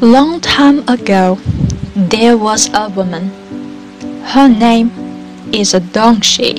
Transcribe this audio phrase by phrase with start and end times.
[0.00, 1.40] Long time ago,
[1.96, 3.30] there was a woman.
[4.22, 4.92] Her name
[5.52, 6.54] is Dongshi.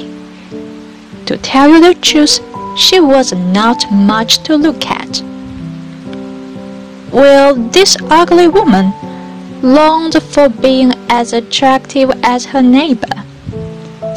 [1.26, 2.42] To tell you the truth,
[2.78, 5.22] she was not much to look at.
[7.14, 8.92] Well, this ugly woman
[9.62, 13.24] longed for being as attractive as her neighbor.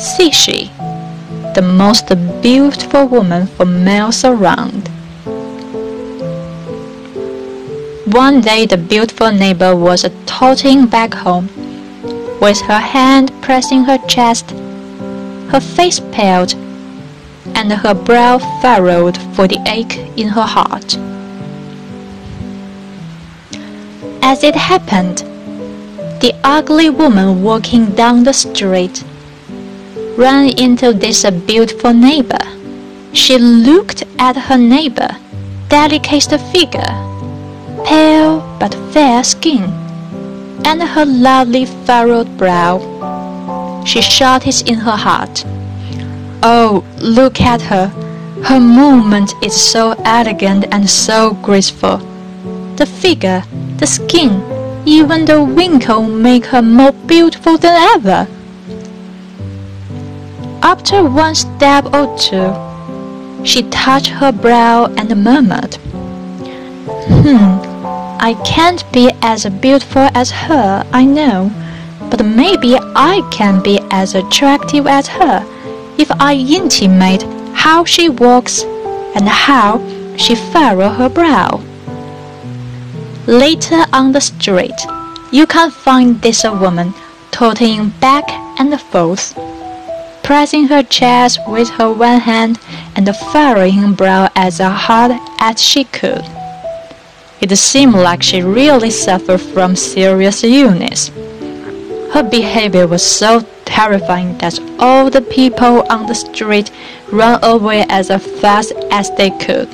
[0.02, 0.66] Xishi,
[1.54, 2.09] the most
[2.43, 4.91] beautiful woman for miles around.
[8.06, 11.48] One day the beautiful neighbor was toting back home,
[12.41, 14.51] with her hand pressing her chest,
[15.51, 16.52] her face paled,
[17.55, 20.96] and her brow furrowed for the ache in her heart.
[24.21, 25.19] As it happened,
[26.21, 29.05] the ugly woman walking down the street
[30.16, 32.45] ran into this beautiful neighbor.
[33.12, 35.16] She looked at her neighbor,
[35.69, 37.12] delicate figure
[37.84, 39.65] pale but fair skin,
[40.65, 42.80] and her lovely furrowed brow.
[43.84, 45.45] She shouted in her heart,
[46.42, 47.88] Oh, look at her!
[48.45, 51.98] Her movement is so elegant and so graceful.
[52.76, 53.45] The figure,
[53.76, 54.42] the skin,
[54.84, 58.26] even the wrinkle make her more beautiful than ever.
[60.62, 62.52] After one step or two,
[63.45, 65.78] she touched her brow and murmured,
[67.08, 67.58] Hmm,
[68.20, 71.50] I can't be as beautiful as her, I know,
[72.10, 75.44] but maybe I can be as attractive as her
[75.98, 78.62] if I intimate how she walks
[79.16, 79.80] and how
[80.16, 81.60] she furrows her brow.
[83.26, 84.80] Later on the street,
[85.32, 86.94] you can find this woman
[87.32, 88.30] tottering back
[88.60, 89.36] and forth,
[90.22, 92.60] pressing her chest with her one hand
[92.94, 96.25] and furrowing her brow as hard as she could.
[97.43, 101.09] It seemed like she really suffered from serious illness.
[102.12, 106.70] Her behavior was so terrifying that all the people on the street
[107.10, 108.10] ran away as
[108.41, 109.69] fast as they could.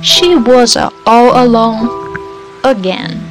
[0.00, 1.88] She was all alone
[2.62, 3.23] again.